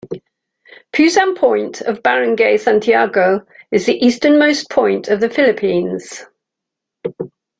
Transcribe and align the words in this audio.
Pusan 0.93 1.35
point 1.35 1.81
of 1.81 2.01
Barangay 2.01 2.57
Santiago 2.57 3.45
is 3.69 3.85
the 3.85 4.03
easternmost 4.03 4.67
point 4.71 5.09
of 5.09 5.19
the 5.19 5.29
Philippines. 5.29 6.25